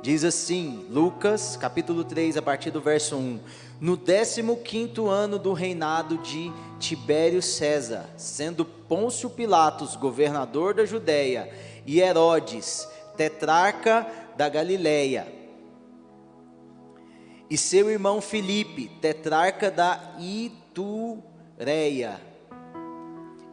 [0.00, 3.40] Diz assim, Lucas, capítulo 3, a partir do verso 1.
[3.80, 4.42] No 15
[5.08, 11.50] ano do reinado de Tibério César, sendo Pôncio Pilatos governador da Judéia
[11.84, 14.06] e Herodes tetrarca
[14.36, 15.26] da Galileia,
[17.50, 22.20] e seu irmão Filipe, tetrarca da Itureia,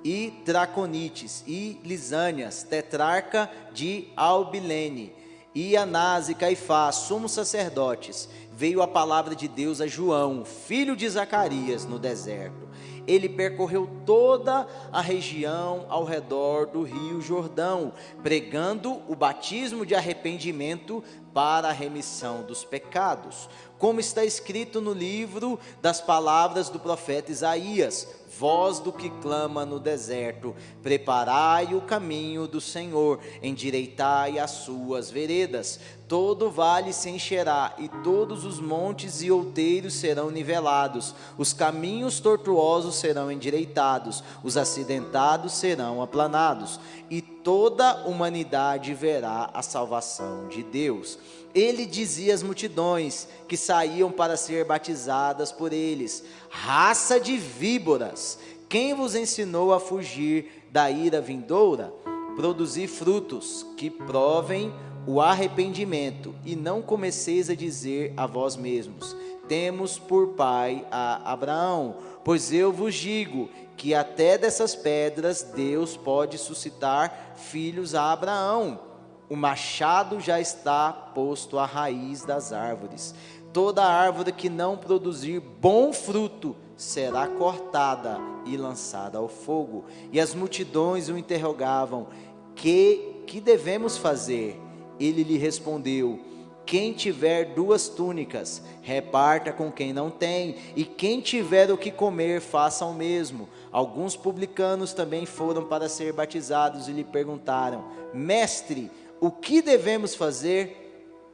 [0.04, 5.25] e Draconites, e Lisânias, tetrarca de Albilene,
[5.56, 11.08] e Anás e Caifás, sumos sacerdotes, veio a palavra de Deus a João, filho de
[11.08, 12.68] Zacarias, no deserto.
[13.08, 21.02] Ele percorreu toda a região ao redor do rio Jordão, pregando o batismo de arrependimento
[21.34, 23.48] para a remissão dos pecados,
[23.78, 29.80] como está escrito no livro das palavras do profeta Isaías: voz do que clama no
[29.80, 35.80] deserto, preparai o caminho do Senhor, endireitai as suas veredas.
[36.08, 42.96] Todo vale se encherá, e todos os montes e outeiros serão nivelados, os caminhos tortuosos
[42.96, 51.18] serão endireitados, os acidentados serão aplanados, e toda humanidade verá a salvação de Deus.
[51.56, 58.94] Ele dizia às multidões que saíam para ser batizadas por eles: raça de víboras, quem
[58.94, 61.94] vos ensinou a fugir da ira vindoura?
[62.36, 64.74] Produzir frutos que provem
[65.08, 69.16] o arrependimento, e não comeceis a dizer a vós mesmos:
[69.48, 71.96] Temos por pai a Abraão,
[72.26, 78.95] pois eu vos digo que até dessas pedras Deus pode suscitar filhos a Abraão.
[79.30, 83.16] O machado já está posto à raiz das árvores.
[83.52, 89.86] Toda árvore que não produzir bom fruto será cortada e lançada ao fogo.
[90.12, 92.08] E as multidões o interrogavam:
[92.54, 94.60] Que que devemos fazer?
[95.00, 96.20] Ele lhe respondeu:
[96.66, 102.42] Quem tiver duas túnicas, reparta com quem não tem, e quem tiver o que comer,
[102.42, 103.50] faça o mesmo.
[103.72, 110.82] Alguns publicanos também foram para ser batizados e lhe perguntaram: Mestre, o que devemos fazer?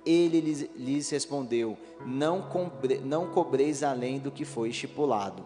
[0.05, 2.49] Ele lhes, lhes respondeu: não,
[3.03, 5.45] não cobreis além do que foi estipulado.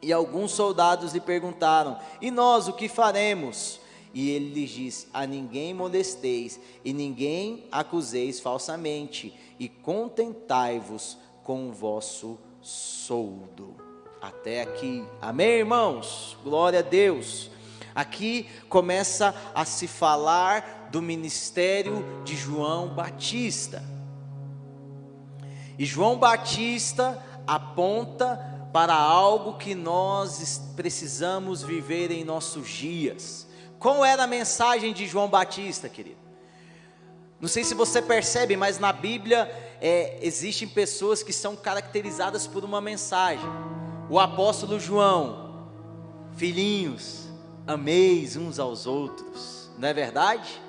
[0.00, 3.80] E alguns soldados lhe perguntaram: E nós o que faremos?
[4.12, 11.72] E ele lhes disse: A ninguém molesteis, e ninguém acuseis falsamente, e contentai-vos com o
[11.72, 13.74] vosso soldo.
[14.20, 15.04] Até aqui.
[15.20, 16.36] Amém, irmãos?
[16.42, 17.50] Glória a Deus.
[17.94, 23.82] Aqui começa a se falar do ministério de João Batista.
[25.76, 33.44] E João Batista aponta para algo que nós precisamos viver em nossos dias.
[33.76, 36.20] Qual era a mensagem de João Batista, querido?
[37.40, 39.50] Não sei se você percebe, mas na Bíblia
[39.80, 43.50] é, existem pessoas que são caracterizadas por uma mensagem.
[44.08, 45.72] O apóstolo João,
[46.36, 47.24] filhinhos,
[47.66, 50.62] ameis uns aos outros, não é verdade?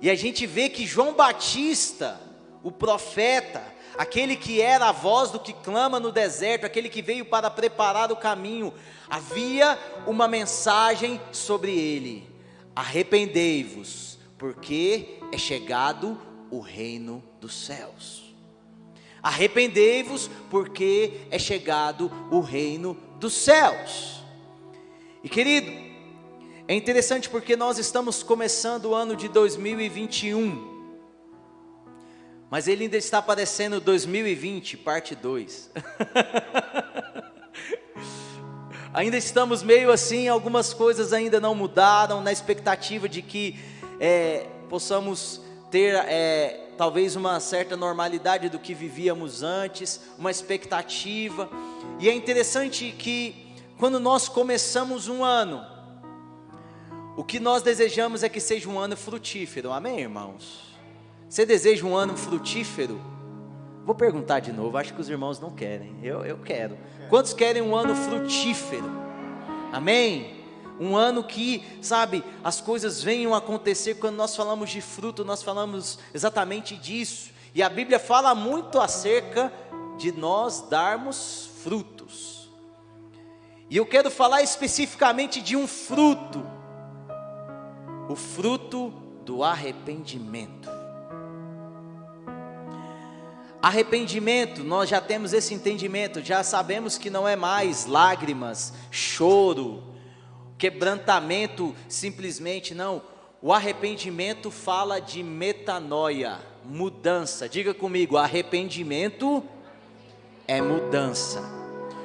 [0.00, 2.20] E a gente vê que João Batista,
[2.62, 3.62] o profeta,
[3.96, 8.12] aquele que era a voz do que clama no deserto, aquele que veio para preparar
[8.12, 8.72] o caminho,
[9.10, 12.28] havia uma mensagem sobre ele:
[12.76, 16.20] arrependei-vos, porque é chegado
[16.50, 18.34] o reino dos céus.
[19.20, 24.22] Arrependei-vos, porque é chegado o reino dos céus.
[25.24, 25.87] E querido,
[26.68, 30.76] é interessante porque nós estamos começando o ano de 2021.
[32.50, 35.70] Mas ele ainda está aparecendo 2020, parte 2.
[38.92, 43.58] ainda estamos meio assim, algumas coisas ainda não mudaram, na expectativa de que
[43.98, 45.40] é, possamos
[45.70, 51.48] ter é, talvez uma certa normalidade do que vivíamos antes, uma expectativa.
[51.98, 55.77] E é interessante que quando nós começamos um ano,
[57.18, 60.72] o que nós desejamos é que seja um ano frutífero, amém, irmãos?
[61.28, 63.00] Você deseja um ano frutífero?
[63.84, 65.98] Vou perguntar de novo, acho que os irmãos não querem.
[66.00, 66.78] Eu, eu quero.
[67.10, 68.88] Quantos querem um ano frutífero?
[69.72, 70.44] Amém?
[70.78, 73.96] Um ano que, sabe, as coisas venham a acontecer.
[73.96, 77.32] Quando nós falamos de fruto, nós falamos exatamente disso.
[77.52, 79.52] E a Bíblia fala muito acerca
[79.96, 82.48] de nós darmos frutos.
[83.68, 86.57] E eu quero falar especificamente de um fruto,
[88.08, 88.92] o fruto
[89.24, 90.68] do arrependimento.
[93.60, 99.82] Arrependimento, nós já temos esse entendimento, já sabemos que não é mais lágrimas, choro,
[100.56, 103.02] quebrantamento simplesmente, não.
[103.42, 107.48] o arrependimento fala de metanoia, mudança.
[107.48, 109.44] Diga comigo, arrependimento
[110.46, 111.42] é mudança.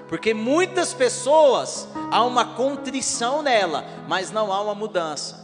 [0.10, 5.43] Porque muitas pessoas há uma contrição nela, mas não há uma mudança.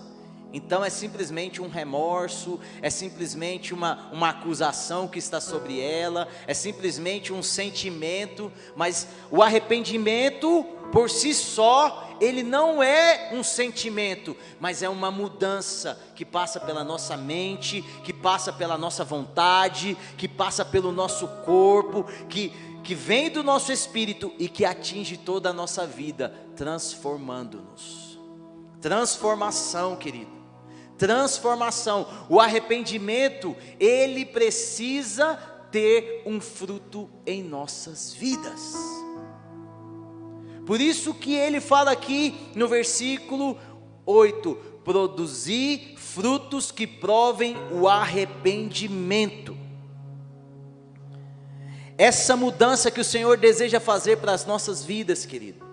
[0.52, 6.54] Então é simplesmente um remorso, é simplesmente uma, uma acusação que está sobre ela, é
[6.54, 14.82] simplesmente um sentimento, mas o arrependimento por si só, ele não é um sentimento, mas
[14.82, 20.66] é uma mudança que passa pela nossa mente, que passa pela nossa vontade, que passa
[20.66, 22.50] pelo nosso corpo, que,
[22.84, 28.18] que vem do nosso espírito e que atinge toda a nossa vida, transformando-nos.
[28.82, 30.39] Transformação, querido
[31.00, 32.06] transformação.
[32.30, 35.36] O arrependimento, ele precisa
[35.72, 38.76] ter um fruto em nossas vidas.
[40.68, 43.58] Por isso que ele fala aqui no versículo
[44.06, 49.58] 8: produzir frutos que provem o arrependimento.
[51.98, 55.66] Essa mudança que o Senhor deseja fazer para as nossas vidas, querido.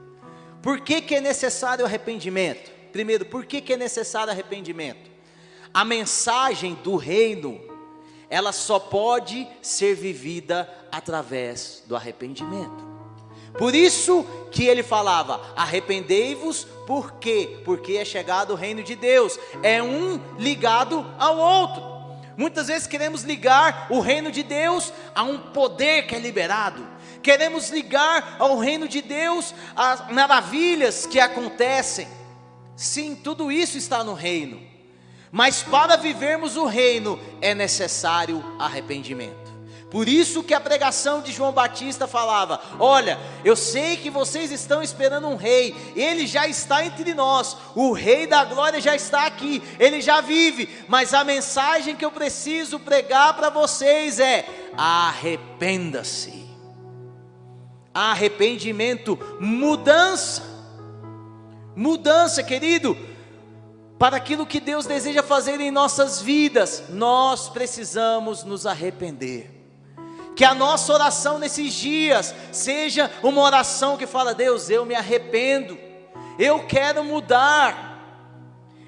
[0.60, 2.72] Por que, que é necessário arrependimento?
[2.90, 5.15] Primeiro, por que, que é necessário arrependimento?
[5.76, 7.60] A mensagem do reino,
[8.30, 12.82] ela só pode ser vivida através do arrependimento.
[13.58, 17.60] Por isso que ele falava: arrependei-vos, por quê?
[17.62, 21.82] Porque é chegado o reino de Deus, é um ligado ao outro.
[22.38, 26.88] Muitas vezes queremos ligar o reino de Deus a um poder que é liberado,
[27.22, 32.08] queremos ligar ao reino de Deus as maravilhas que acontecem.
[32.74, 34.65] Sim, tudo isso está no reino,
[35.36, 39.54] mas para vivermos o reino é necessário arrependimento.
[39.90, 44.82] Por isso que a pregação de João Batista falava: Olha, eu sei que vocês estão
[44.82, 49.62] esperando um rei, ele já está entre nós, o rei da glória já está aqui,
[49.78, 56.46] ele já vive, mas a mensagem que eu preciso pregar para vocês é: arrependa-se.
[57.92, 60.42] Arrependimento, mudança.
[61.76, 62.96] Mudança, querido
[63.98, 69.50] para aquilo que Deus deseja fazer em nossas vidas, nós precisamos nos arrepender.
[70.34, 75.78] Que a nossa oração nesses dias seja uma oração que fala: Deus, eu me arrependo,
[76.38, 78.28] eu quero mudar,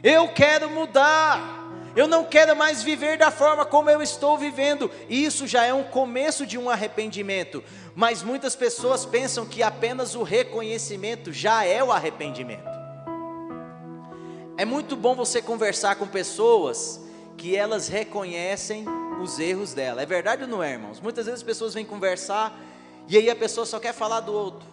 [0.03, 1.57] eu quero mudar.
[1.97, 4.89] Eu não quero mais viver da forma como eu estou vivendo.
[5.09, 7.65] Isso já é um começo de um arrependimento.
[7.93, 12.78] Mas muitas pessoas pensam que apenas o reconhecimento já é o arrependimento.
[14.59, 17.01] É muito bom você conversar com pessoas
[17.37, 18.85] que elas reconhecem
[19.23, 20.03] os erros dela.
[20.03, 21.01] É verdade ou não é, irmãos?
[21.01, 22.59] Muitas vezes as pessoas vêm conversar
[23.07, 24.67] e aí a pessoa só quer falar do outro.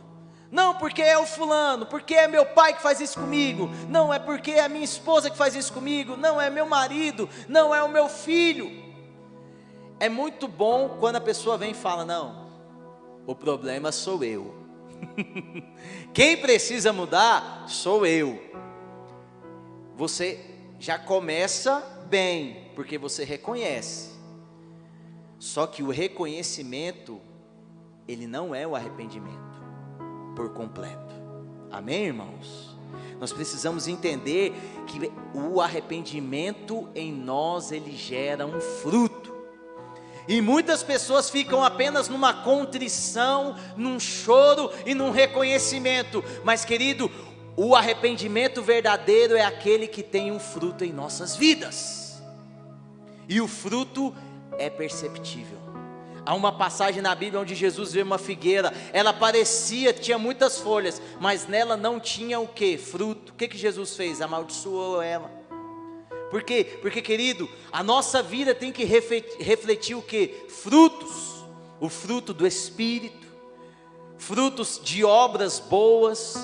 [0.52, 3.70] Não, porque é o fulano, porque é meu pai que faz isso comigo.
[3.88, 6.18] Não, é porque é a minha esposa que faz isso comigo.
[6.18, 7.30] Não, é meu marido.
[7.48, 8.72] Não, é o meu filho.
[10.00, 12.50] É muito bom quando a pessoa vem e fala: Não,
[13.28, 14.56] o problema sou eu.
[16.12, 18.45] Quem precisa mudar sou eu
[19.96, 20.40] você
[20.80, 24.14] já começa bem, porque você reconhece.
[25.40, 27.22] Só que o reconhecimento,
[28.08, 29.64] ele não é o arrependimento
[30.36, 31.14] por completo.
[31.72, 32.76] Amém, irmãos?
[33.20, 34.54] Nós precisamos entender
[34.88, 39.34] que o arrependimento em nós ele gera um fruto.
[40.28, 46.24] E muitas pessoas ficam apenas numa contrição, num choro e num reconhecimento.
[46.44, 47.10] Mas, querido,
[47.58, 52.22] o arrependimento verdadeiro é aquele que tem um fruto em nossas vidas.
[53.30, 54.14] E o fruto
[54.58, 55.58] é perceptível.
[56.26, 61.02] Há uma passagem na Bíblia onde Jesus vê uma figueira, ela parecia, tinha muitas folhas,
[61.20, 62.78] mas nela não tinha o que?
[62.78, 63.32] Fruto.
[63.32, 64.22] O que, que Jesus fez?
[64.22, 65.32] Amaldiçoou ela.
[66.32, 66.80] Por quê?
[66.82, 70.46] Porque, querido, a nossa vida tem que refletir, o que?
[70.50, 71.46] Frutos.
[71.80, 73.28] O fruto do Espírito,
[74.18, 76.36] frutos de obras boas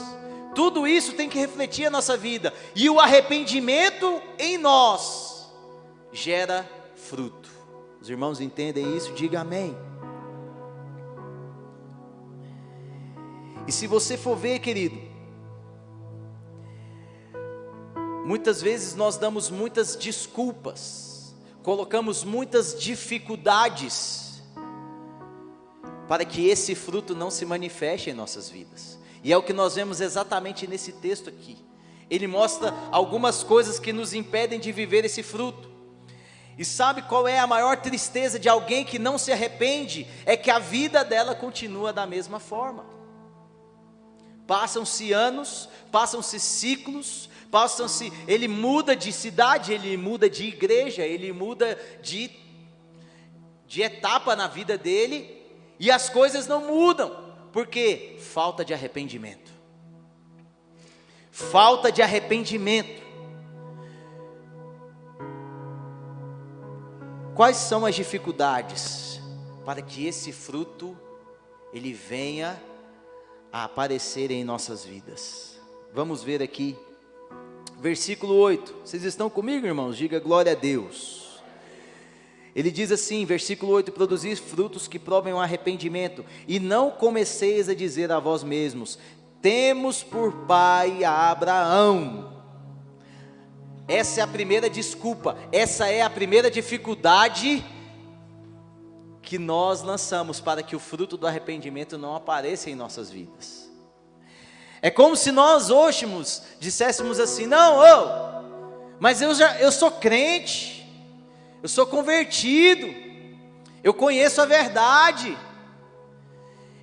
[0.53, 2.53] tudo isso tem que refletir a nossa vida.
[2.75, 5.50] E o arrependimento em nós
[6.12, 7.50] gera fruto.
[8.01, 9.13] Os irmãos entendem isso?
[9.13, 9.75] Diga amém.
[13.67, 14.98] E se você for ver, querido,
[18.25, 24.41] muitas vezes nós damos muitas desculpas, colocamos muitas dificuldades
[26.08, 29.00] para que esse fruto não se manifeste em nossas vidas.
[29.24, 31.58] E é o que nós vemos exatamente nesse texto aqui.
[32.10, 35.70] Ele mostra algumas coisas que nos impedem de viver esse fruto.
[36.58, 40.08] E sabe qual é a maior tristeza de alguém que não se arrepende?
[40.25, 42.86] É que a vida dela continua da mesma forma.
[44.46, 51.80] Passam-se anos, passam-se ciclos, possam-se, ele muda de cidade, ele muda de igreja, ele muda
[52.01, 52.32] de,
[53.68, 55.42] de etapa na vida dele,
[55.80, 57.21] e as coisas não mudam,
[57.51, 59.51] porque falta de arrependimento.
[61.31, 63.01] Falta de arrependimento.
[67.36, 69.22] Quais são as dificuldades
[69.65, 70.98] para que esse fruto
[71.74, 72.62] ele venha
[73.51, 75.60] a aparecer em nossas vidas?
[75.93, 76.77] Vamos ver aqui
[77.81, 78.75] versículo 8.
[78.86, 79.98] Vocês estão comigo, irmãos?
[79.98, 81.21] Diga glória a Deus.
[82.55, 87.74] Ele diz assim, versículo 8: Produzir frutos que provem o arrependimento, e não comeceis a
[87.74, 89.00] dizer a vós mesmos:
[89.41, 92.31] Temos por pai a Abraão.
[93.88, 97.63] Essa é a primeira desculpa, essa é a primeira dificuldade
[99.22, 103.70] que nós lançamos para que o fruto do arrependimento não apareça em nossas vidas.
[104.81, 106.08] É como se nós hoje
[106.60, 110.81] disséssemos assim: não, oh, mas eu, já, eu sou crente,
[111.62, 112.94] eu sou convertido,
[113.84, 115.38] eu conheço a verdade.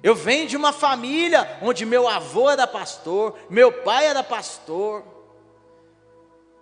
[0.02, 5.04] Eu venho de uma família onde meu avô era pastor, meu pai era pastor.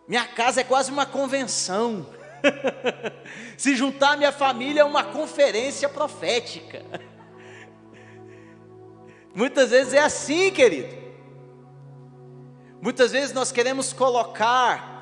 [0.08, 2.06] Minha casa é quase uma convenção.
[3.58, 6.82] Se juntar minha família é uma conferência profética.
[9.34, 11.06] Muitas vezes é assim, querido.
[12.80, 14.96] Muitas vezes nós queremos colocar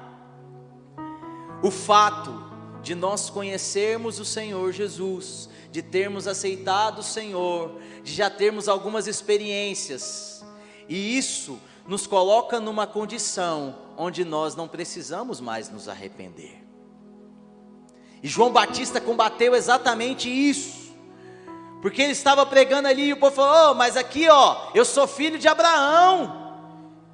[1.62, 2.43] o fato
[2.84, 9.06] de nós conhecermos o Senhor Jesus, de termos aceitado o Senhor, de já termos algumas
[9.06, 10.44] experiências,
[10.86, 16.62] e isso nos coloca numa condição onde nós não precisamos mais nos arrepender.
[18.22, 20.94] E João Batista combateu exatamente isso.
[21.80, 25.06] Porque ele estava pregando ali e o povo falou: oh, mas aqui ó, eu sou
[25.06, 26.42] filho de Abraão.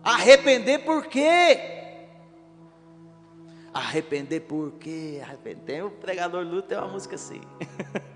[0.02, 1.79] Arrepender por quê?
[3.72, 5.20] Arrepender por quê?
[5.22, 5.84] Arrepender.
[5.84, 7.40] O pregador Lúcio tem uma música assim.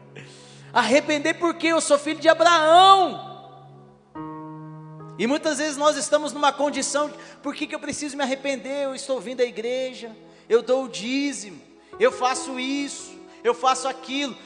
[0.73, 3.33] Arrepender porque eu sou filho de Abraão.
[5.17, 8.85] E muitas vezes nós estamos numa condição, por que, que eu preciso me arrepender?
[8.85, 10.11] Eu estou vindo à igreja,
[10.49, 11.61] eu dou o dízimo,
[12.01, 14.37] eu faço isso, eu faço aquilo.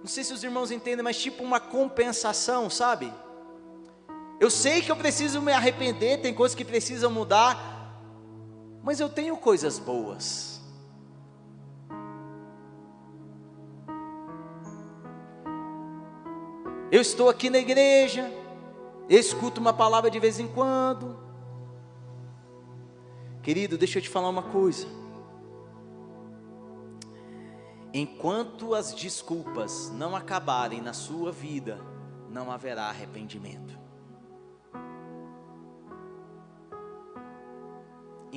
[0.00, 3.10] Não sei se os irmãos entendem, mas tipo uma compensação, sabe?
[4.38, 7.77] Eu sei que eu preciso me arrepender, tem coisas que precisam mudar,
[8.82, 10.58] mas eu tenho coisas boas.
[16.90, 18.32] Eu estou aqui na igreja,
[19.08, 21.18] escuto uma palavra de vez em quando.
[23.42, 24.86] Querido, deixa eu te falar uma coisa.
[27.92, 31.78] Enquanto as desculpas não acabarem na sua vida,
[32.30, 33.87] não haverá arrependimento.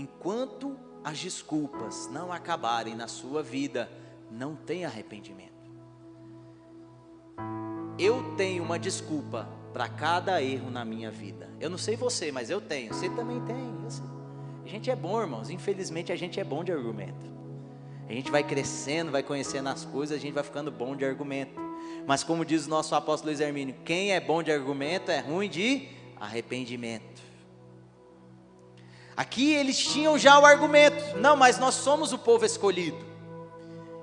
[0.01, 3.89] Enquanto as desculpas não acabarem na sua vida,
[4.29, 5.51] não tem arrependimento.
[7.97, 11.49] Eu tenho uma desculpa para cada erro na minha vida.
[11.59, 12.93] Eu não sei você, mas eu tenho.
[12.93, 13.71] Você também tem.
[14.63, 15.49] A gente é bom, irmãos.
[15.49, 17.25] Infelizmente, a gente é bom de argumento.
[18.07, 21.59] A gente vai crescendo, vai conhecendo as coisas, a gente vai ficando bom de argumento.
[22.05, 25.49] Mas como diz o nosso apóstolo Luiz Hermínio, quem é bom de argumento é ruim
[25.49, 25.87] de
[26.19, 27.21] arrependimento.
[29.21, 32.97] Aqui eles tinham já o argumento: não, mas nós somos o povo escolhido.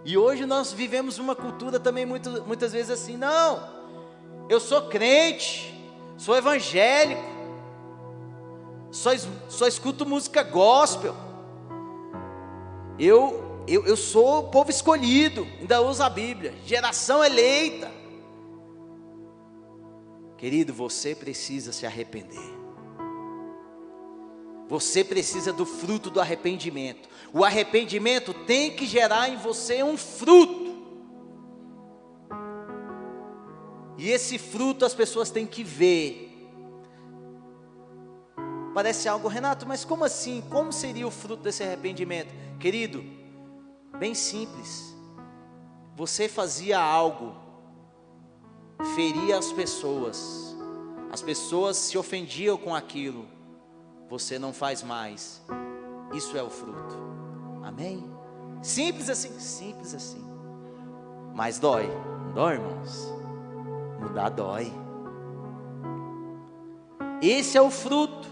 [0.05, 3.69] E hoje nós vivemos uma cultura também muito, muitas vezes assim: não,
[4.49, 5.75] eu sou crente,
[6.17, 7.21] sou evangélico,
[8.93, 9.11] só,
[9.49, 11.17] só escuto música gospel.
[12.97, 17.91] Eu, eu, eu sou o povo escolhido, ainda uso a Bíblia, geração eleita.
[20.37, 22.68] Querido, você precisa se arrepender.
[24.69, 27.09] Você precisa do fruto do arrependimento.
[27.33, 30.69] O arrependimento tem que gerar em você um fruto.
[33.97, 36.27] E esse fruto as pessoas têm que ver.
[38.75, 40.45] Parece algo, Renato, mas como assim?
[40.51, 42.33] Como seria o fruto desse arrependimento?
[42.61, 43.03] Querido,
[43.99, 44.95] bem simples.
[45.97, 47.35] Você fazia algo,
[48.95, 50.55] feria as pessoas,
[51.11, 53.38] as pessoas se ofendiam com aquilo
[54.09, 55.43] você não faz mais.
[56.13, 56.97] Isso é o fruto.
[57.63, 58.11] Amém?
[58.63, 60.25] Simples assim, simples assim.
[61.35, 61.89] Mas dói,
[62.35, 63.13] dói, irmãos.
[64.01, 64.73] Mudar dói.
[67.21, 68.27] Esse é o fruto.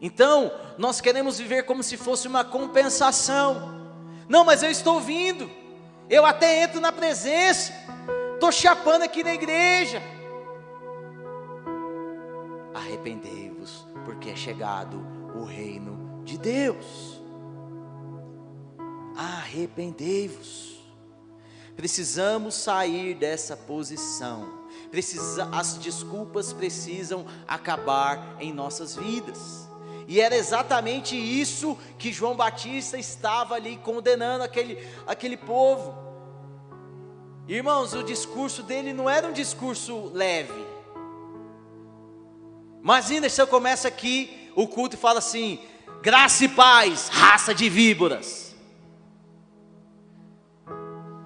[0.00, 3.74] Então, nós queremos viver como se fosse uma compensação.
[4.28, 5.50] Não, mas eu estou vindo.
[6.08, 7.72] Eu até entro na presença.
[8.34, 10.02] Estou chapando aqui na igreja.
[12.74, 13.45] Arrepender
[14.06, 17.20] porque é chegado o reino de Deus.
[19.16, 20.80] Arrependei-vos.
[21.74, 24.64] Precisamos sair dessa posição.
[24.92, 29.68] Precisa, as desculpas precisam acabar em nossas vidas.
[30.06, 35.98] E era exatamente isso que João Batista estava ali condenando aquele, aquele povo.
[37.48, 40.75] Irmãos, o discurso dele não era um discurso leve.
[42.82, 45.58] Imagina se eu começo aqui o culto e falo assim:
[46.02, 48.54] graça e paz, raça de víboras.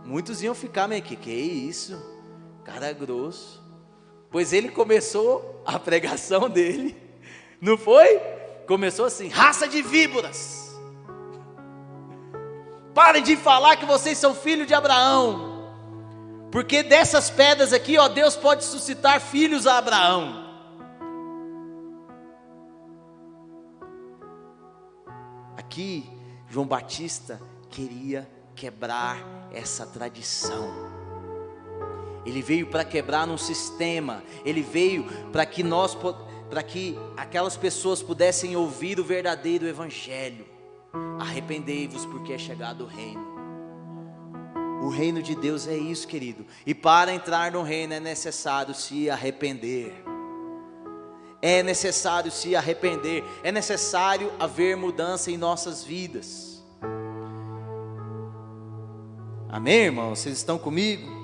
[0.05, 1.97] Muitos iam ficar meio que, que isso?
[2.65, 3.63] Cara grosso.
[4.31, 6.97] Pois ele começou a pregação dele,
[7.61, 8.19] não foi?
[8.67, 10.71] Começou assim: raça de víboras.
[12.95, 15.51] Parem de falar que vocês são filhos de Abraão.
[16.51, 20.40] Porque dessas pedras aqui, ó, Deus pode suscitar filhos a Abraão.
[25.71, 26.05] Aqui,
[26.49, 30.69] João Batista queria quebrar essa tradição.
[32.27, 35.97] Ele veio para quebrar um sistema, ele veio para que nós
[36.51, 40.45] para que aquelas pessoas pudessem ouvir o verdadeiro evangelho.
[41.21, 43.25] Arrependei-vos porque é chegado o reino.
[44.83, 46.45] O reino de Deus é isso, querido.
[46.67, 50.03] E para entrar no reino é necessário se arrepender.
[51.43, 56.63] É necessário se arrepender, é necessário haver mudança em nossas vidas.
[59.49, 60.19] Amém, irmãos?
[60.21, 61.21] Vocês estão comigo?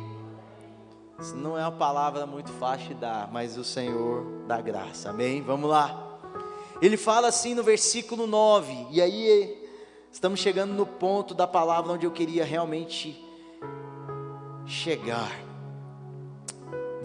[1.21, 5.43] Isso não é uma palavra muito fácil de dar, mas o Senhor dá graça, amém?
[5.43, 6.19] Vamos lá.
[6.83, 9.69] Ele fala assim no versículo 9, e aí
[10.11, 13.23] estamos chegando no ponto da palavra onde eu queria realmente
[14.67, 15.46] chegar.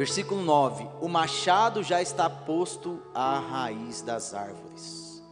[0.01, 5.23] Versículo 9: O machado já está posto à raiz das árvores.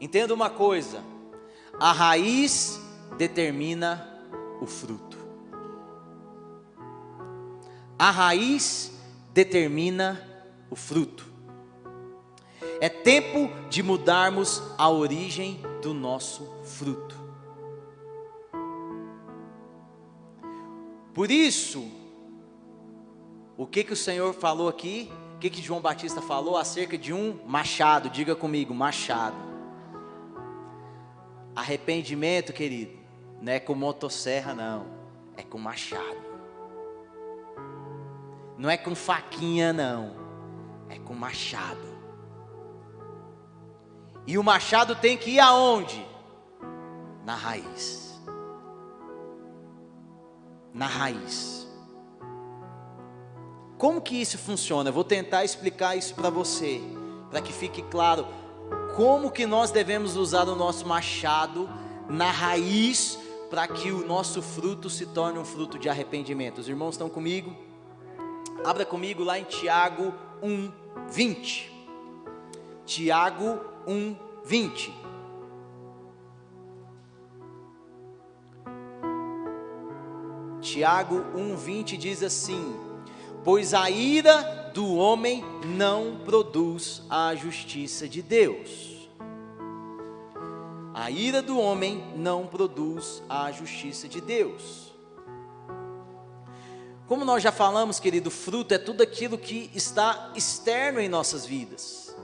[0.00, 1.04] Entenda uma coisa:
[1.78, 2.80] a raiz
[3.18, 4.08] determina
[4.58, 5.18] o fruto.
[7.98, 8.90] A raiz
[9.34, 10.26] determina
[10.70, 11.26] o fruto.
[12.80, 17.20] É tempo de mudarmos a origem do nosso fruto.
[21.12, 22.00] Por isso,
[23.56, 25.10] o que que o Senhor falou aqui?
[25.36, 28.08] O que que João Batista falou acerca de um machado?
[28.10, 29.36] Diga comigo, machado.
[31.54, 32.98] Arrependimento, querido,
[33.40, 34.86] não é com motosserra não,
[35.36, 36.22] é com machado.
[38.56, 40.14] Não é com faquinha, não.
[40.88, 41.92] É com machado.
[44.26, 46.06] E o machado tem que ir aonde?
[47.24, 48.22] Na raiz.
[50.72, 51.61] Na raiz.
[53.82, 54.90] Como que isso funciona?
[54.90, 56.80] Eu vou tentar explicar isso para você,
[57.28, 58.28] para que fique claro
[58.94, 61.68] como que nós devemos usar o nosso machado
[62.08, 63.18] na raiz
[63.50, 66.58] para que o nosso fruto se torne um fruto de arrependimento.
[66.58, 67.56] Os irmãos estão comigo?
[68.64, 70.70] Abra comigo lá em Tiago 1,
[71.10, 71.72] 20.
[72.86, 74.94] Tiago 1, 20.
[80.60, 82.91] Tiago 1, 20 diz assim:
[83.44, 89.08] Pois a ira do homem não produz a justiça de Deus.
[90.94, 94.92] A ira do homem não produz a justiça de Deus.
[97.08, 102.14] Como nós já falamos, querido, fruto é tudo aquilo que está externo em nossas vidas.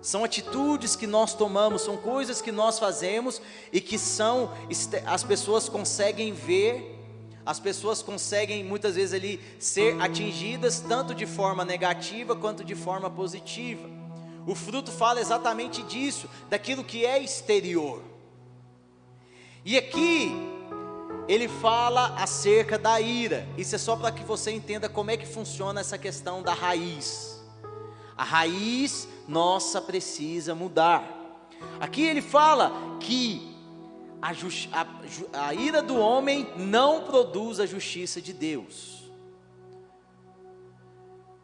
[0.00, 4.50] São atitudes que nós tomamos, são coisas que nós fazemos e que são
[5.04, 6.89] as pessoas conseguem ver,
[7.50, 13.10] as pessoas conseguem muitas vezes ali ser atingidas tanto de forma negativa quanto de forma
[13.10, 13.90] positiva.
[14.46, 18.04] O fruto fala exatamente disso, daquilo que é exterior.
[19.64, 20.32] E aqui
[21.26, 23.44] ele fala acerca da ira.
[23.58, 27.42] Isso é só para que você entenda como é que funciona essa questão da raiz.
[28.16, 31.04] A raiz nossa precisa mudar.
[31.80, 33.49] Aqui ele fala que
[34.22, 39.10] a, a, a ira do homem não produz a justiça de Deus.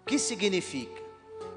[0.03, 1.03] O que significa?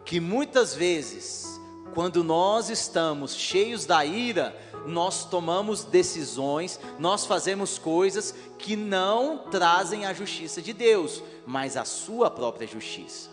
[0.05, 1.59] Que muitas vezes,
[1.93, 10.05] quando nós estamos cheios da ira, nós tomamos decisões, nós fazemos coisas que não trazem
[10.05, 13.29] a justiça de Deus, mas a sua própria justiça.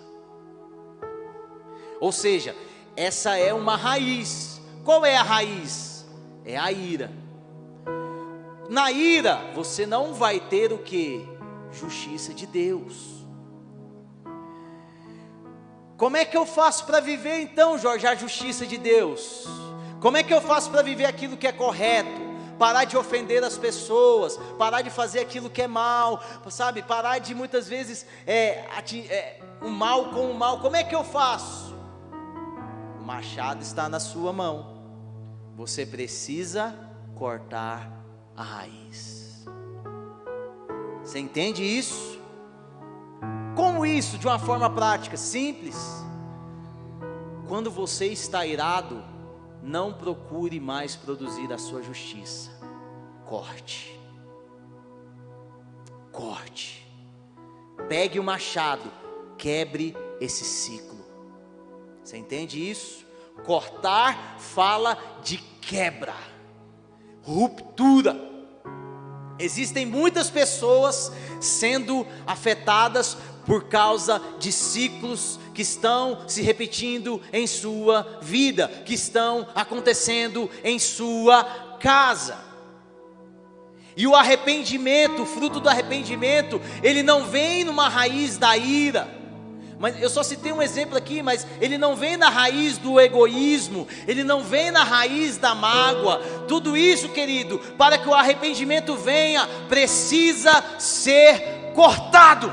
[2.01, 2.55] Ou seja,
[2.95, 4.61] essa é uma raiz.
[4.85, 6.05] Qual é a raiz?
[6.45, 7.26] É a ira.
[8.69, 11.27] Na ira, você não vai ter o que?
[11.71, 13.17] Justiça de Deus.
[15.97, 19.47] Como é que eu faço para viver então, Jorge, a justiça de Deus?
[20.01, 22.27] Como é que eu faço para viver aquilo que é correto?
[22.59, 26.83] Parar de ofender as pessoas, parar de fazer aquilo que é mal, sabe?
[26.83, 28.65] Parar de muitas vezes é,
[29.09, 30.61] é, o mal com o mal.
[30.61, 31.75] Como é que eu faço?
[33.01, 34.75] O machado está na sua mão.
[35.55, 36.75] Você precisa
[37.15, 37.96] cortar
[38.37, 39.45] a raiz.
[41.03, 42.21] Você entende isso?
[43.55, 45.17] Como isso de uma forma prática?
[45.17, 45.77] Simples.
[47.49, 49.03] Quando você está irado,
[49.63, 52.51] não procure mais produzir a sua justiça.
[53.25, 53.99] Corte.
[56.13, 56.87] Corte.
[57.89, 58.91] Pegue o machado,
[59.39, 61.05] quebre esse ciclo.
[62.03, 63.05] Você entende isso?
[63.45, 66.15] Cortar fala de quebra,
[67.23, 68.26] ruptura.
[69.39, 78.19] Existem muitas pessoas sendo afetadas por causa de ciclos que estão se repetindo em sua
[78.21, 81.45] vida, que estão acontecendo em sua
[81.81, 82.45] casa.
[83.97, 89.16] E o arrependimento, o fruto do arrependimento, ele não vem numa raiz da ira.
[89.79, 93.87] Mas eu só citei um exemplo aqui, mas ele não vem na raiz do egoísmo,
[94.09, 96.19] ele não vem na raiz da mágoa.
[96.49, 102.53] Tudo isso, querido, para que o arrependimento venha, precisa ser cortado.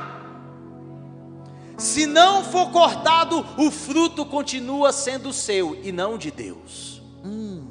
[1.77, 7.01] Se não for cortado, o fruto continua sendo seu e não de Deus.
[7.23, 7.67] Hum.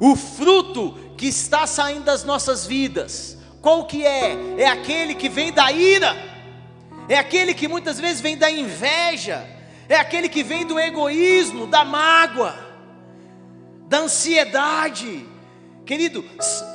[0.00, 4.36] O fruto que está saindo das nossas vidas, qual que é?
[4.58, 6.35] É aquele que vem da ira,
[7.08, 9.46] é aquele que muitas vezes vem da inveja,
[9.88, 12.54] é aquele que vem do egoísmo, da mágoa,
[13.88, 15.26] da ansiedade.
[15.84, 16.24] Querido,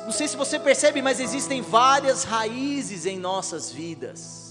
[0.04, 4.41] não sei se você percebe, mas existem várias raízes em nossas vidas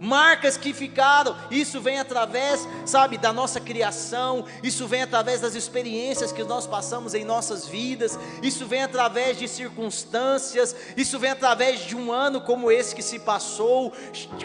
[0.00, 1.36] marcas que ficaram.
[1.50, 7.12] Isso vem através, sabe, da nossa criação, isso vem através das experiências que nós passamos
[7.12, 12.72] em nossas vidas, isso vem através de circunstâncias, isso vem através de um ano como
[12.72, 13.92] esse que se passou,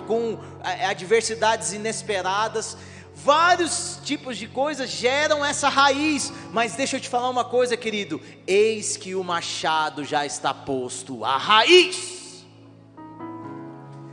[0.06, 0.38] com
[0.90, 2.76] adversidades inesperadas.
[3.18, 8.22] Vários tipos de coisas geram essa raiz, mas deixa eu te falar uma coisa, querido:
[8.46, 12.15] eis que o machado já está posto à raiz.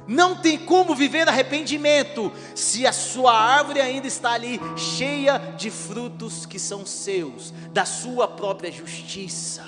[0.07, 6.45] Não tem como viver arrependimento se a sua árvore ainda está ali cheia de frutos
[6.45, 9.65] que são seus, da sua própria justiça.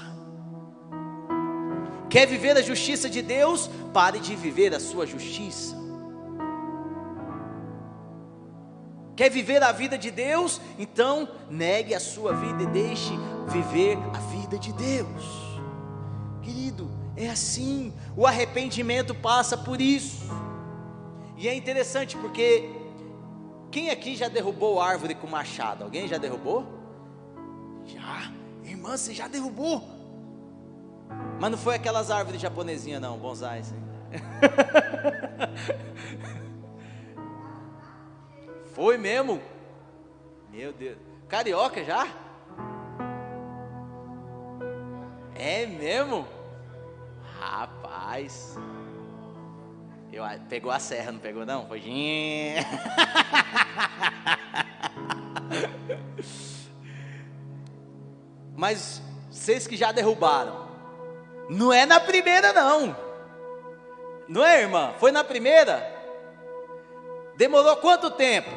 [2.10, 3.68] Quer viver a justiça de Deus?
[3.92, 5.76] Pare de viver a sua justiça.
[9.16, 10.60] Quer viver a vida de Deus?
[10.78, 13.12] Então negue a sua vida e deixe
[13.48, 15.43] viver a vida de Deus.
[17.16, 20.24] É assim, o arrependimento passa por isso.
[21.36, 22.70] E é interessante porque
[23.70, 25.84] quem aqui já derrubou árvore com machado?
[25.84, 26.66] Alguém já derrubou?
[27.84, 28.32] Já,
[28.64, 29.82] irmã, você já derrubou?
[31.40, 33.74] Mas não foi aquelas árvores japonesinhas não, bonsais.
[38.74, 39.40] foi mesmo?
[40.50, 40.96] Meu Deus.
[41.28, 42.06] Carioca já?
[45.34, 46.26] É mesmo?
[47.44, 48.56] Rapaz.
[50.10, 51.66] Eu, pegou a serra, não pegou não?
[51.66, 51.82] Foi.
[58.56, 60.68] Mas vocês que já derrubaram,
[61.50, 62.96] não é na primeira não.
[64.26, 64.94] Não é, irmã?
[64.98, 65.92] Foi na primeira?
[67.36, 68.50] Demorou quanto tempo?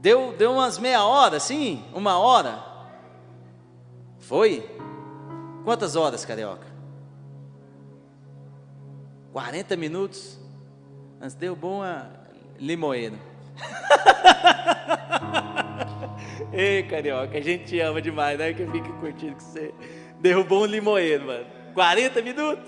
[0.00, 1.84] Deu, deu umas meia hora, sim?
[1.94, 2.64] Uma hora?
[4.18, 4.77] Foi?
[5.68, 6.66] Quantas horas, carioca?
[9.34, 10.40] 40 minutos?
[11.20, 12.06] Mas deu bom a
[12.58, 13.18] limoeiro.
[16.54, 18.54] Ei, carioca, a gente te ama demais, né?
[18.54, 19.74] Que eu fico curtindo que você
[20.18, 21.46] derrubou um limoeiro, mano.
[21.74, 22.64] 40 minutos?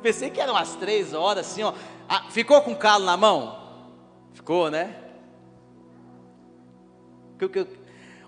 [0.00, 1.74] Pensei que eram umas 3 horas, assim, ó.
[2.08, 3.58] Ah, ficou com calo na mão?
[4.32, 4.96] Ficou, né?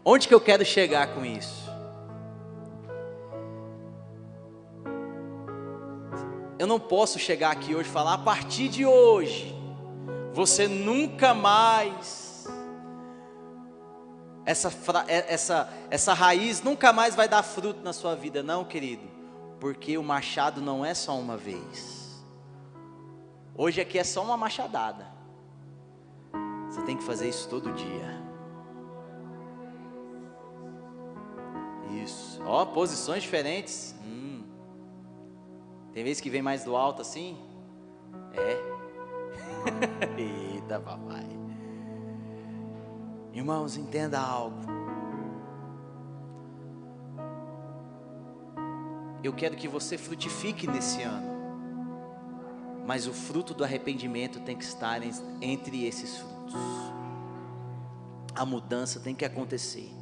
[0.05, 1.60] Onde que eu quero chegar com isso?
[6.61, 9.57] Eu não posso chegar aqui hoje e falar, a partir de hoje,
[10.31, 12.47] você nunca mais,
[14.45, 14.71] essa,
[15.09, 19.09] é, essa, essa raiz nunca mais vai dar fruto na sua vida, não, querido,
[19.59, 22.23] porque o machado não é só uma vez,
[23.57, 25.07] hoje aqui é só uma machadada,
[26.69, 28.21] você tem que fazer isso todo dia.
[32.05, 33.95] Isso, ó, posições diferentes.
[36.01, 37.37] Tem vezes que vem mais do alto assim?
[38.33, 38.57] É.
[40.19, 41.27] Eita, papai.
[43.35, 44.57] Irmãos, entenda algo.
[49.23, 51.29] Eu quero que você frutifique nesse ano.
[52.87, 55.03] Mas o fruto do arrependimento tem que estar
[55.43, 56.55] entre esses frutos.
[58.35, 60.00] A mudança tem que acontecer.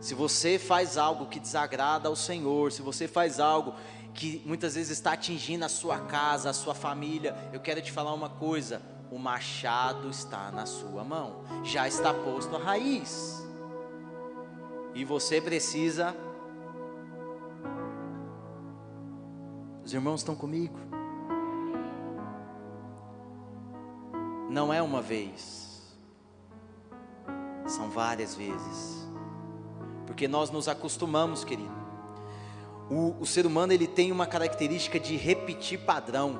[0.00, 3.74] Se você faz algo que desagrada ao Senhor, se você faz algo
[4.14, 8.14] que muitas vezes está atingindo a sua casa, a sua família, eu quero te falar
[8.14, 13.46] uma coisa: o machado está na sua mão, já está posto a raiz,
[14.94, 16.16] e você precisa.
[19.84, 20.78] Os irmãos estão comigo?
[24.48, 25.94] Não é uma vez,
[27.66, 28.99] são várias vezes
[30.20, 31.72] porque nós nos acostumamos, querido.
[32.90, 36.38] O, o ser humano ele tem uma característica de repetir padrão.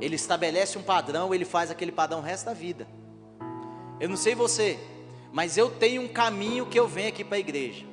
[0.00, 2.86] Ele estabelece um padrão, ele faz aquele padrão o resto da vida.
[3.98, 4.78] Eu não sei você,
[5.32, 7.84] mas eu tenho um caminho que eu venho aqui para a igreja.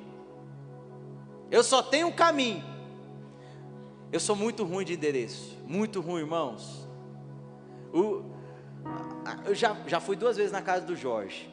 [1.49, 2.63] Eu só tenho um caminho.
[4.11, 6.87] Eu sou muito ruim de endereço, muito ruim, irmãos.
[7.91, 8.21] O,
[9.47, 11.49] eu já, já fui duas vezes na casa do Jorge.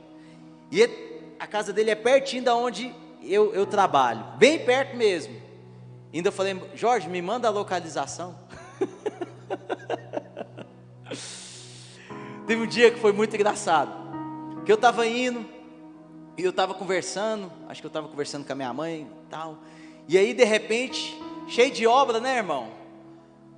[0.70, 0.82] E
[1.40, 2.94] a casa dele é pertinho da onde
[3.32, 5.42] eu, eu trabalho, bem perto mesmo.
[6.12, 8.38] Ainda falei, Jorge, me manda a localização.
[12.46, 13.92] Teve um dia que foi muito engraçado,
[14.64, 15.44] que eu estava indo,
[16.36, 19.58] e eu estava conversando, acho que eu estava conversando com a minha mãe e tal,
[20.06, 22.68] e aí de repente, cheio de obra, né irmão?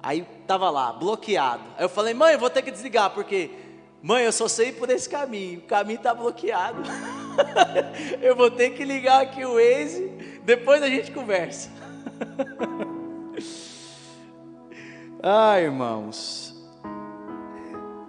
[0.02, 1.64] Aí estava lá, bloqueado.
[1.76, 3.50] Aí eu falei, mãe, eu vou ter que desligar, porque,
[4.00, 6.83] mãe, eu só sei por esse caminho, o caminho está bloqueado.
[8.20, 10.11] eu vou ter que ligar aqui o Waze,
[10.44, 11.70] depois a gente conversa.
[15.22, 16.55] ah, irmãos,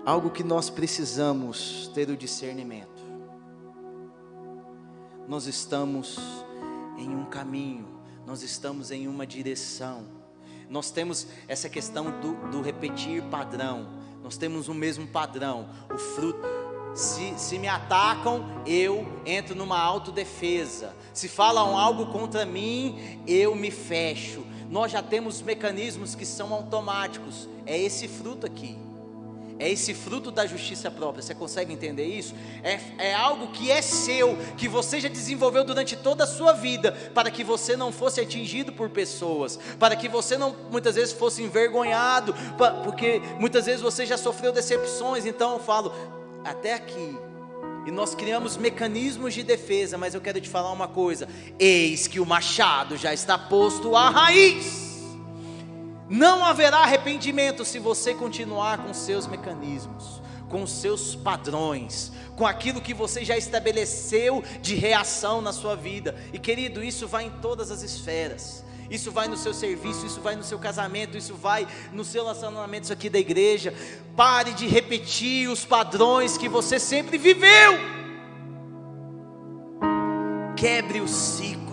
[0.06, 2.88] algo que nós precisamos ter o discernimento.
[5.28, 6.18] Nós estamos
[6.98, 7.86] em um caminho,
[8.26, 10.06] nós estamos em uma direção.
[10.70, 13.88] Nós temos essa questão do, do repetir padrão.
[14.24, 15.70] Nós temos o mesmo padrão.
[15.94, 16.46] O fruto,
[16.96, 20.96] se, se me atacam, eu entro numa autodefesa.
[21.14, 24.44] Se falam algo contra mim, eu me fecho.
[24.70, 27.48] Nós já temos mecanismos que são automáticos.
[27.66, 28.78] É esse fruto aqui.
[29.60, 31.22] É esse fruto da justiça própria.
[31.22, 32.36] Você consegue entender isso?
[32.64, 36.92] É, é algo que é seu, que você já desenvolveu durante toda a sua vida,
[37.14, 41.42] para que você não fosse atingido por pessoas, para que você não muitas vezes fosse
[41.42, 42.36] envergonhado,
[42.84, 45.26] porque muitas vezes você já sofreu decepções.
[45.26, 45.92] Então eu falo,
[46.48, 47.18] até aqui.
[47.86, 52.20] E nós criamos mecanismos de defesa, mas eu quero te falar uma coisa: eis que
[52.20, 54.88] o machado já está posto à raiz.
[56.10, 62.94] Não haverá arrependimento se você continuar com seus mecanismos, com seus padrões, com aquilo que
[62.94, 66.16] você já estabeleceu de reação na sua vida.
[66.32, 70.36] E querido, isso vai em todas as esferas isso vai no seu serviço, isso vai
[70.36, 73.74] no seu casamento, isso vai nos seus relacionamentos aqui da igreja.
[74.16, 77.74] Pare de repetir os padrões que você sempre viveu.
[80.56, 81.68] Quebre o ciclo.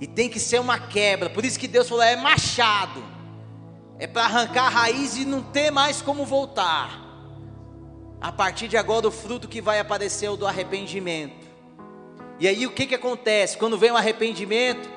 [0.00, 1.28] E tem que ser uma quebra.
[1.28, 3.02] Por isso que Deus falou: é machado.
[3.98, 7.02] É para arrancar a raiz e não ter mais como voltar.
[8.20, 11.45] A partir de agora, o fruto que vai aparecer é o do arrependimento.
[12.38, 13.56] E aí o que, que acontece?
[13.56, 14.88] Quando vem o arrependimento,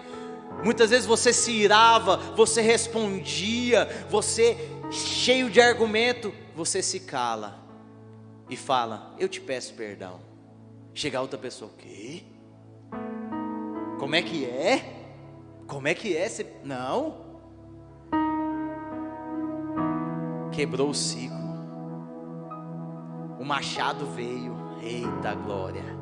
[0.63, 4.58] muitas vezes você se irava, você respondia, você
[4.91, 7.60] cheio de argumento, você se cala
[8.49, 10.19] e fala: Eu te peço perdão.
[10.93, 12.23] Chega outra pessoa, o quê?
[13.99, 14.95] Como é que é?
[15.67, 16.28] Como é que é?
[16.28, 16.45] Você...
[16.63, 17.30] Não.
[20.52, 21.38] Quebrou o ciclo.
[23.39, 24.58] O machado veio.
[24.82, 25.98] Eita glória.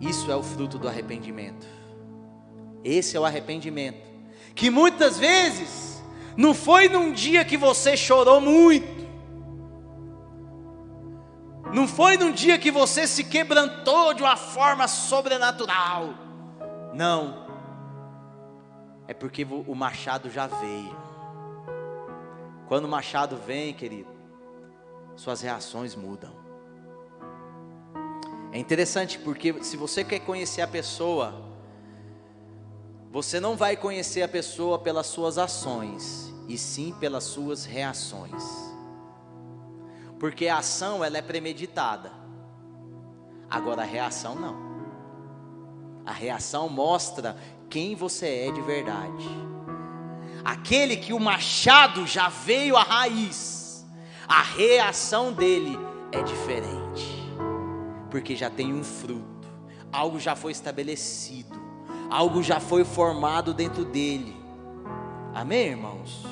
[0.00, 1.66] Isso é o fruto do arrependimento.
[2.84, 4.06] Esse é o arrependimento.
[4.54, 6.02] Que muitas vezes
[6.36, 8.96] não foi num dia que você chorou muito.
[11.72, 16.14] Não foi num dia que você se quebrantou de uma forma sobrenatural.
[16.94, 17.46] Não.
[19.08, 20.96] É porque o machado já veio.
[22.68, 24.10] Quando o machado vem, querido,
[25.16, 26.45] suas reações mudam.
[28.52, 31.42] É interessante porque se você quer conhecer a pessoa,
[33.10, 38.42] você não vai conhecer a pessoa pelas suas ações, e sim pelas suas reações.
[40.18, 42.12] Porque a ação ela é premeditada.
[43.50, 44.66] Agora a reação não.
[46.04, 47.36] A reação mostra
[47.68, 49.28] quem você é de verdade.
[50.44, 53.84] Aquele que o machado já veio à raiz,
[54.28, 55.76] a reação dele
[56.12, 57.15] é diferente
[58.16, 59.46] porque já tem um fruto,
[59.92, 61.54] algo já foi estabelecido,
[62.10, 64.34] algo já foi formado dentro dele.
[65.34, 66.24] Amém, irmãos?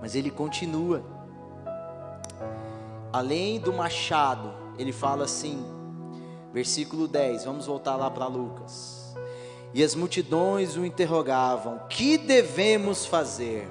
[0.00, 1.02] Mas ele continua.
[3.12, 5.60] Além do machado, ele fala assim,
[6.52, 9.16] versículo 10, vamos voltar lá para Lucas.
[9.74, 13.68] E as multidões o interrogavam: Que devemos fazer?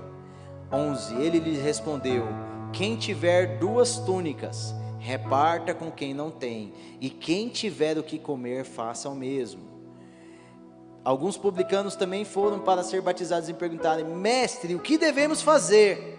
[0.73, 1.15] 11.
[1.15, 2.27] Ele lhes respondeu:
[2.73, 8.65] Quem tiver duas túnicas, reparta com quem não tem, e quem tiver o que comer,
[8.65, 9.61] faça o mesmo.
[11.03, 16.16] Alguns publicanos também foram para ser batizados e perguntarem: Mestre, o que devemos fazer?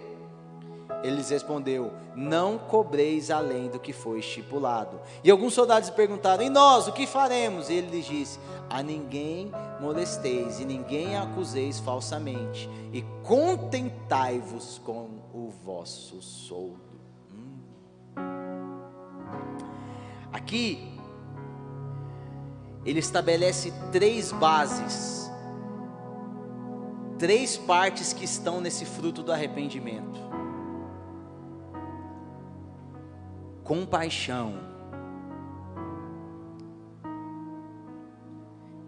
[1.03, 5.01] Ele lhes respondeu: Não cobreis além do que foi estipulado.
[5.23, 7.69] E alguns soldados perguntaram: E nós, o que faremos?
[7.69, 15.51] E ele lhes disse: A ninguém molesteis e ninguém acuseis falsamente, e contentai-vos com o
[15.65, 17.01] vosso soldo.
[17.33, 17.59] Hum.
[20.33, 20.99] Aqui,
[22.85, 25.31] ele estabelece três bases,
[27.19, 30.28] três partes que estão nesse fruto do arrependimento.
[33.69, 34.55] Compaixão,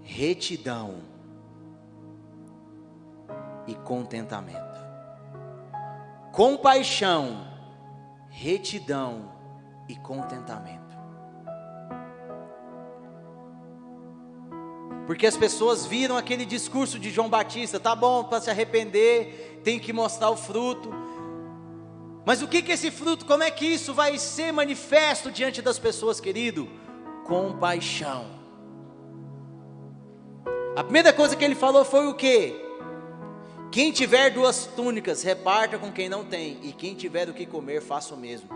[0.00, 1.02] retidão
[3.66, 4.80] e contentamento.
[6.32, 7.46] Compaixão,
[8.30, 9.30] retidão
[9.86, 10.96] e contentamento.
[15.06, 19.78] Porque as pessoas viram aquele discurso de João Batista, tá bom, para se arrepender, tem
[19.78, 20.99] que mostrar o fruto.
[22.24, 25.78] Mas o que que esse fruto, como é que isso vai ser manifesto diante das
[25.78, 26.68] pessoas, querido?
[27.26, 28.26] Compaixão.
[30.76, 32.54] A primeira coisa que ele falou foi o que?
[33.70, 37.80] Quem tiver duas túnicas, reparta com quem não tem, e quem tiver o que comer,
[37.80, 38.48] faça o mesmo.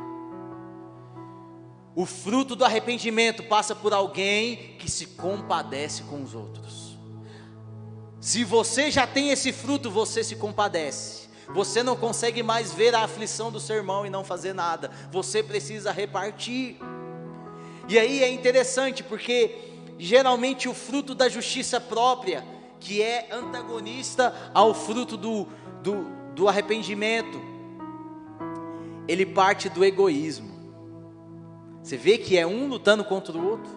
[1.95, 6.99] O fruto do arrependimento passa por alguém que se compadece com os outros.
[8.21, 11.24] Se você já tem esse fruto, você se compadece.
[11.53, 14.91] Você não consegue mais ver a aflição do seu irmão e não fazer nada.
[15.11, 16.77] Você precisa repartir.
[17.89, 22.45] E aí é interessante porque geralmente o fruto da justiça própria,
[22.81, 25.47] que é antagonista ao fruto do,
[25.83, 27.41] do, do arrependimento,
[29.07, 30.55] ele parte do egoísmo.
[31.83, 33.71] Você vê que é um lutando contra o outro,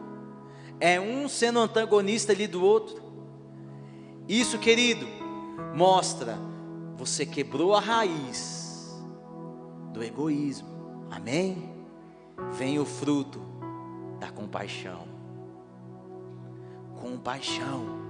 [0.79, 3.01] é um sendo antagonista ali do outro.
[4.27, 5.05] Isso, querido,
[5.75, 6.46] mostra
[6.97, 8.91] você quebrou a raiz
[9.93, 10.67] do egoísmo.
[11.11, 11.71] Amém?
[12.53, 13.39] Vem o fruto
[14.19, 15.07] da compaixão.
[16.99, 18.07] Compaixão.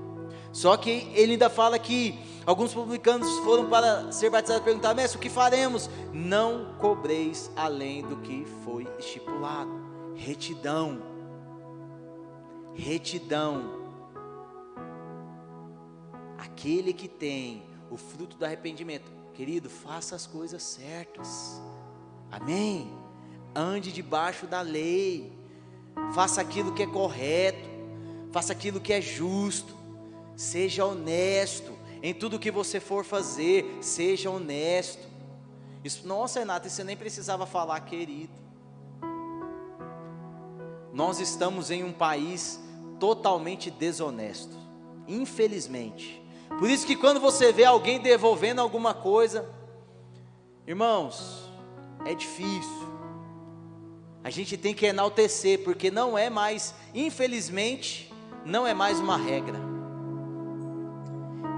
[0.54, 5.18] Só que ele ainda fala que alguns publicanos foram para ser batizados e perguntaram: Mestre,
[5.18, 5.90] o que faremos?
[6.14, 9.70] Não cobreis além do que foi estipulado.
[10.16, 11.02] Retidão.
[12.74, 13.86] Retidão.
[16.38, 19.12] Aquele que tem o fruto do arrependimento.
[19.34, 21.62] Querido, faça as coisas certas.
[22.32, 22.92] Amém?
[23.56, 25.32] Ande debaixo da lei.
[26.14, 27.70] Faça aquilo que é correto.
[28.32, 29.76] Faça aquilo que é justo.
[30.36, 31.72] Seja honesto
[32.02, 33.78] em tudo que você for fazer.
[33.82, 35.08] Seja honesto.
[35.84, 38.34] Isso, nossa, Renata, você nem precisava falar, querido.
[40.94, 42.60] Nós estamos em um país
[43.00, 44.56] totalmente desonesto.
[45.08, 46.27] Infelizmente.
[46.60, 49.48] Por isso que quando você vê alguém devolvendo alguma coisa,
[50.66, 51.52] irmãos,
[52.06, 52.88] é difícil.
[54.24, 58.12] A gente tem que enaltecer, porque não é mais, infelizmente,
[58.46, 59.60] não é mais uma regra.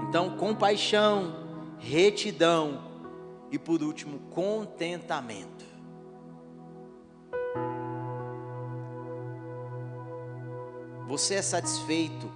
[0.08, 1.34] Então, compaixão,
[1.78, 2.82] retidão
[3.50, 5.64] e por último, contentamento.
[11.06, 12.30] Você é satisfeito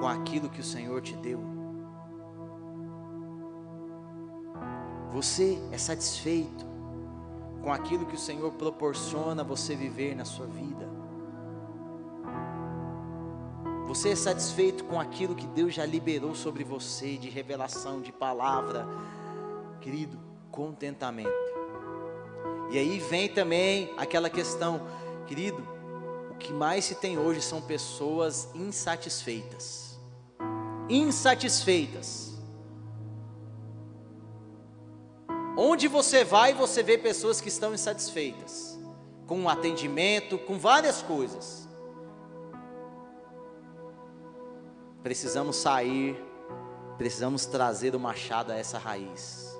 [0.00, 1.61] com aquilo que o Senhor te deu?
[5.12, 6.64] Você é satisfeito
[7.62, 10.88] com aquilo que o Senhor proporciona você viver na sua vida?
[13.86, 18.88] Você é satisfeito com aquilo que Deus já liberou sobre você de revelação, de palavra?
[19.82, 20.18] Querido,
[20.50, 21.30] contentamento.
[22.70, 24.80] E aí vem também aquela questão,
[25.26, 25.62] querido,
[26.30, 30.00] o que mais se tem hoje são pessoas insatisfeitas.
[30.88, 32.21] Insatisfeitas
[35.64, 38.76] Onde você vai, você vê pessoas que estão insatisfeitas
[39.28, 41.68] com o atendimento, com várias coisas.
[45.04, 46.20] Precisamos sair,
[46.98, 49.56] precisamos trazer o machado a essa raiz.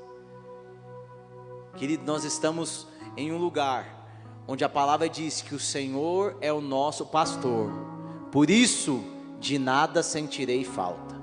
[1.77, 4.05] Querido, nós estamos em um lugar
[4.49, 7.71] onde a palavra diz que o Senhor é o nosso pastor,
[8.33, 9.05] por isso
[9.39, 11.22] de nada sentirei falta.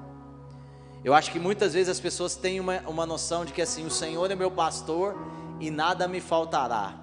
[1.04, 3.92] Eu acho que muitas vezes as pessoas têm uma, uma noção de que assim, o
[3.92, 5.16] Senhor é meu pastor
[5.60, 6.96] e nada me faltará.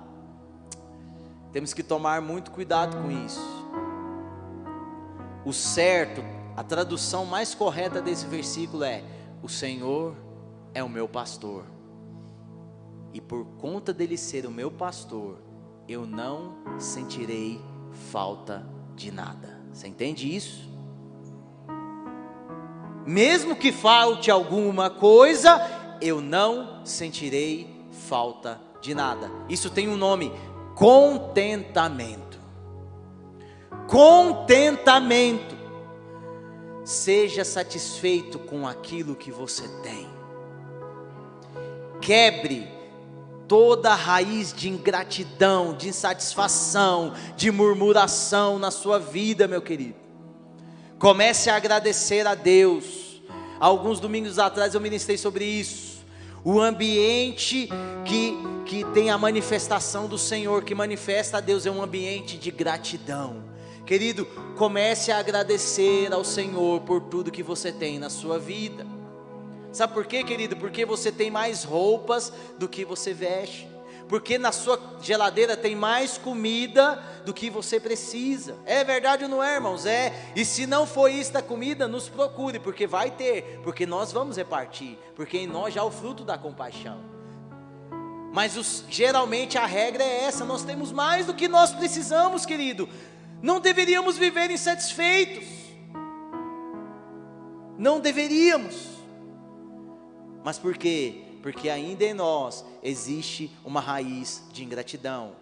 [1.52, 3.40] Temos que tomar muito cuidado com isso.
[5.44, 6.22] O certo,
[6.56, 9.02] a tradução mais correta desse versículo é:
[9.42, 10.14] O Senhor
[10.74, 11.64] é o meu pastor,
[13.14, 15.38] e por conta dele ser o meu pastor,
[15.88, 17.58] eu não sentirei
[18.10, 19.58] falta de nada.
[19.72, 20.68] Você entende isso?
[23.06, 25.60] Mesmo que falte alguma coisa,
[26.00, 29.30] eu não sentirei falta de nada.
[29.48, 30.32] Isso tem um nome:
[30.74, 32.38] contentamento.
[33.86, 35.54] Contentamento.
[36.84, 40.08] Seja satisfeito com aquilo que você tem.
[42.00, 42.68] Quebre
[43.48, 50.05] toda raiz de ingratidão, de insatisfação, de murmuração na sua vida, meu querido.
[50.98, 53.20] Comece a agradecer a Deus.
[53.60, 56.04] Alguns domingos atrás eu ministrei sobre isso.
[56.42, 57.68] O ambiente
[58.04, 58.34] que,
[58.64, 63.44] que tem a manifestação do Senhor, que manifesta a Deus, é um ambiente de gratidão.
[63.84, 64.26] Querido,
[64.56, 68.86] comece a agradecer ao Senhor por tudo que você tem na sua vida.
[69.72, 70.56] Sabe por quê, querido?
[70.56, 73.68] Porque você tem mais roupas do que você veste.
[74.08, 78.56] Porque na sua geladeira tem mais comida do que você precisa.
[78.64, 79.84] É verdade ou não é, irmãos?
[79.84, 80.12] É.
[80.36, 83.60] E se não for isso da comida, nos procure, porque vai ter.
[83.64, 84.96] Porque nós vamos repartir.
[85.16, 87.00] Porque em nós já é o fruto da compaixão.
[88.32, 92.88] Mas os, geralmente a regra é essa: nós temos mais do que nós precisamos, querido.
[93.42, 95.44] Não deveríamos viver insatisfeitos.
[97.76, 98.76] Não deveríamos.
[100.44, 101.25] Mas por quê?
[101.46, 105.36] Porque ainda em nós existe uma raiz de ingratidão.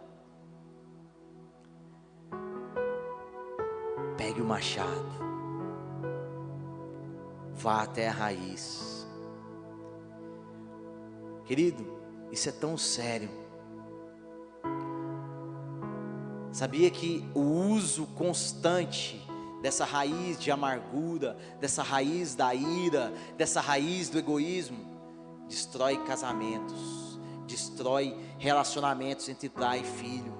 [4.14, 5.08] Pegue o machado,
[7.54, 9.08] vá até a raiz.
[11.46, 11.98] Querido,
[12.30, 13.30] isso é tão sério.
[16.52, 19.26] Sabia que o uso constante
[19.62, 24.93] dessa raiz de amargura, dessa raiz da ira, dessa raiz do egoísmo,
[25.48, 30.34] destrói casamentos, destrói relacionamentos entre pai e filho,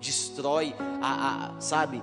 [0.00, 2.02] destrói, a, a sabe,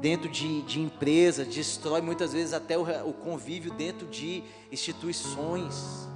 [0.00, 6.08] dentro de, de empresa, destrói muitas vezes até o, o convívio dentro de instituições.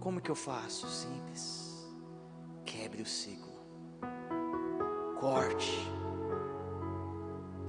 [0.00, 0.86] Como que eu faço?
[0.88, 1.88] Simples.
[2.64, 3.54] Quebre o ciclo.
[5.18, 5.90] Corte.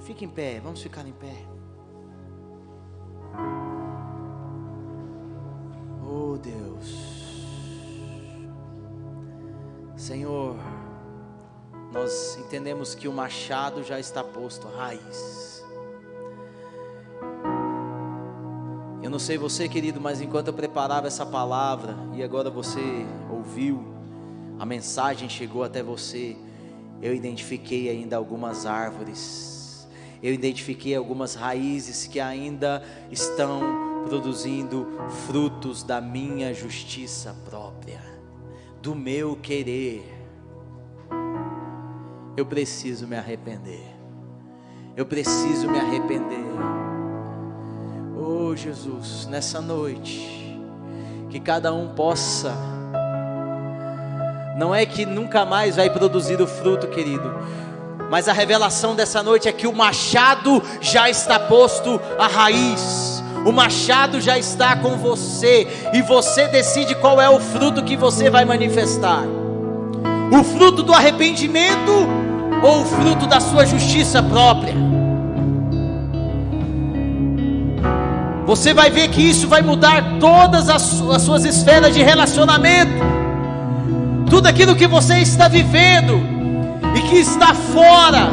[0.01, 1.54] Fique em pé, vamos ficar em pé.
[6.45, 7.15] Deus,
[9.97, 10.55] Senhor,
[11.91, 15.65] nós entendemos que o machado já está posto à raiz.
[19.01, 22.79] Eu não sei você, querido, mas enquanto eu preparava essa palavra e agora você
[23.31, 23.83] ouviu,
[24.59, 26.37] a mensagem chegou até você,
[27.01, 29.87] eu identifiquei ainda algumas árvores,
[30.21, 34.87] eu identifiquei algumas raízes que ainda estão produzindo
[35.27, 37.99] frutos da minha justiça própria,
[38.81, 40.03] do meu querer.
[42.37, 43.83] Eu preciso me arrepender.
[44.95, 46.45] Eu preciso me arrepender.
[48.17, 50.57] Oh Jesus, nessa noite,
[51.29, 52.53] que cada um possa.
[54.57, 57.29] Não é que nunca mais vai produzir o fruto, querido,
[58.09, 63.14] mas a revelação dessa noite é que o machado já está posto à raiz
[63.45, 68.27] o machado já está com você e você decide qual é o fruto que você
[68.27, 69.23] vai manifestar:
[70.31, 71.91] o fruto do arrependimento
[72.63, 74.73] ou o fruto da sua justiça própria.
[78.47, 82.93] Você vai ver que isso vai mudar todas as, as suas esferas de relacionamento,
[84.29, 86.19] tudo aquilo que você está vivendo
[86.95, 88.29] e que está fora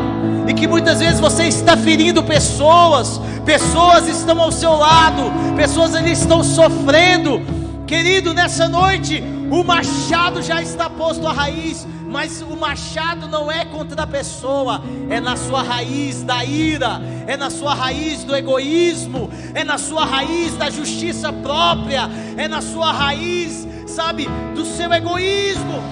[0.46, 5.22] e que muitas vezes você está ferindo pessoas, pessoas estão ao seu lado,
[5.56, 7.40] pessoas ali estão sofrendo.
[7.86, 13.64] Querido, nessa noite, o machado já está posto à raiz, mas o machado não é
[13.64, 19.30] contra a pessoa, é na sua raiz da ira, é na sua raiz do egoísmo,
[19.54, 25.82] é na sua raiz da justiça própria, é na sua raiz, sabe, do seu egoísmo.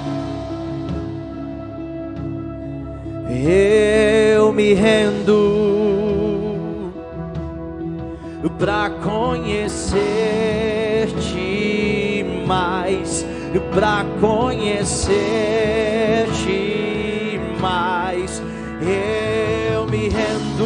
[3.30, 6.09] Eu me rendo
[8.48, 10.00] para conhecer-te
[12.46, 13.26] mais.
[13.74, 15.10] para conhecer-te
[17.60, 18.42] mais.
[18.80, 20.64] Eu me rendo,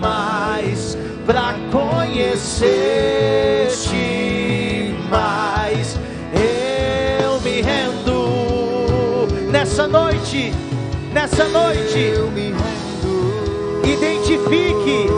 [0.00, 3.09] mais, para conhecer-te
[10.30, 10.52] noite,
[11.12, 12.14] nessa noite.
[13.84, 15.08] Identifique,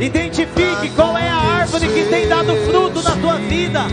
[0.00, 3.86] identifique qual é a árvore que tem dado fruto na tua vida,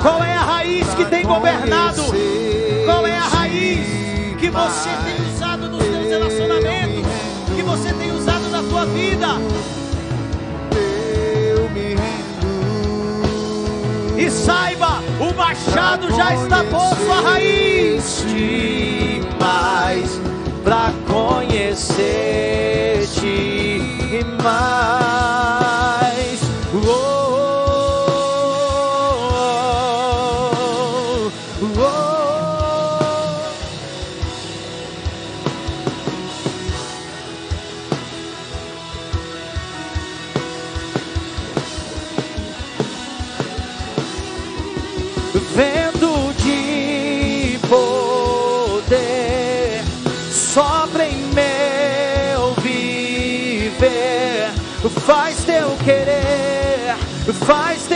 [0.00, 2.02] qual é a raiz que tem governado,
[2.84, 3.86] qual é a raiz
[4.38, 7.10] que você tem usado nos teus relacionamentos,
[7.56, 9.28] que você tem usado na tua vida.
[14.16, 18.24] E saiba, o machado já está posto a raiz
[19.42, 20.20] demais
[20.62, 21.80] para conhecer-te
[24.42, 25.61] mais.
[57.24, 57.91] Querer, faz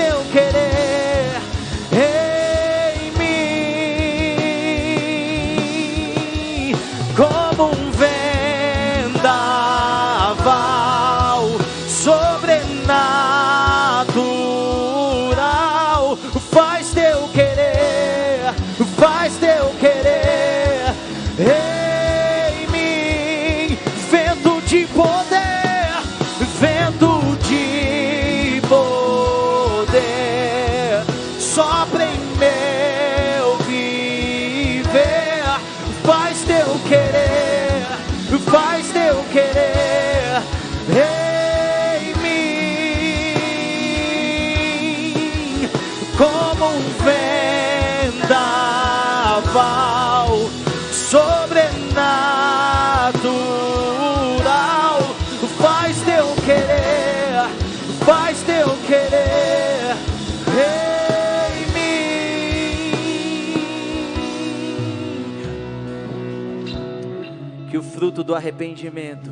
[68.16, 69.30] fruto do arrependimento,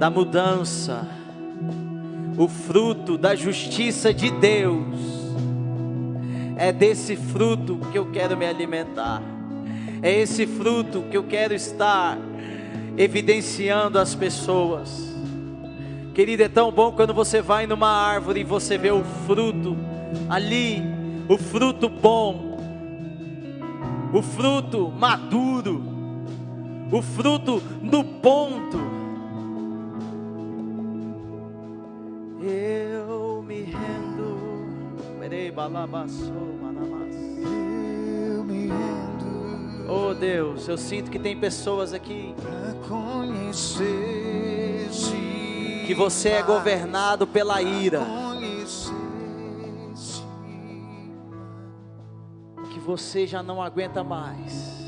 [0.00, 1.06] da mudança,
[2.36, 4.98] o fruto da justiça de Deus,
[6.56, 9.22] é desse fruto que eu quero me alimentar.
[10.02, 12.18] É esse fruto que eu quero estar
[12.96, 15.14] evidenciando às pessoas.
[16.14, 19.76] Querido, é tão bom quando você vai numa árvore e você vê o fruto
[20.28, 20.82] ali,
[21.28, 22.49] o fruto bom,
[24.12, 25.82] o fruto maduro,
[26.92, 28.78] o fruto no ponto.
[32.42, 35.18] Eu me rendo.
[35.18, 36.12] Perei, manamás.
[37.42, 39.30] Eu me rendo
[39.92, 42.32] Oh Deus, eu sinto que tem pessoas aqui
[45.84, 48.00] que você é governado pela ira,
[52.90, 54.80] você já não aguenta mais.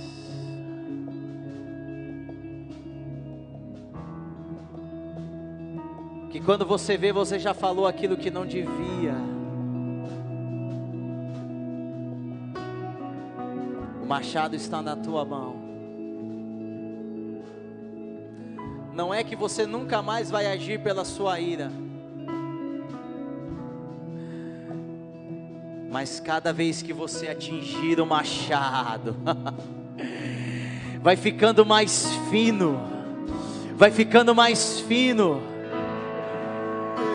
[6.28, 9.14] Que quando você vê, você já falou aquilo que não devia.
[14.02, 15.54] O machado está na tua mão.
[18.92, 21.70] Não é que você nunca mais vai agir pela sua ira.
[25.92, 29.14] Mas cada vez que você atingir o machado,
[31.02, 32.80] vai ficando mais fino,
[33.76, 35.42] vai ficando mais fino,